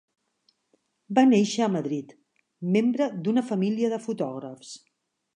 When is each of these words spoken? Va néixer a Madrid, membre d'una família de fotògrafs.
Va 1.17 1.23
néixer 1.33 1.65
a 1.65 1.67
Madrid, 1.73 2.15
membre 2.77 3.09
d'una 3.27 3.43
família 3.53 3.91
de 3.93 3.99
fotògrafs. 4.07 4.73